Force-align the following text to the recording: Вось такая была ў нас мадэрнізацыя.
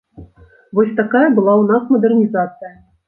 Вось 0.79 0.95
такая 0.99 1.23
была 1.37 1.53
ў 1.61 1.69
нас 1.73 1.83
мадэрнізацыя. 1.97 2.73